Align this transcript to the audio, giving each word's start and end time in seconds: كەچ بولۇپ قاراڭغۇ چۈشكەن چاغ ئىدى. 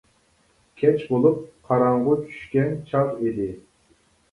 كەچ 0.81 1.03
بولۇپ 1.09 1.43
قاراڭغۇ 1.69 2.17
چۈشكەن 2.25 2.75
چاغ 2.91 3.15
ئىدى. 3.21 3.49